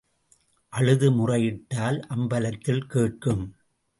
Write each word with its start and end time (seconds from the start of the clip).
அழுது 0.73 1.11
முறையிட்டால் 1.11 1.99
அம்பலத்தில் 2.09 2.83
கேட்கும். 2.87 3.43